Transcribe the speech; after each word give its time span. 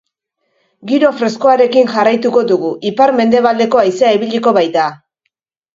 Giro 0.91 1.11
freskoarekin 1.19 1.91
jarraituko 1.97 2.43
dugu, 2.53 2.73
ipar-mendebaldeko 2.93 3.85
haizea 3.87 4.15
ibiliko 4.21 4.57
baita. 4.59 4.93